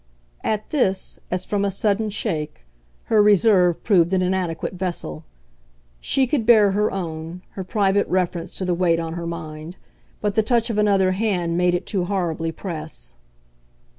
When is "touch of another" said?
10.41-11.11